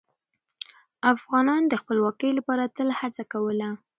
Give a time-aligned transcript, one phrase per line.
[1.13, 3.69] افغانان د خپلواکۍ لپاره تل هڅه کوله.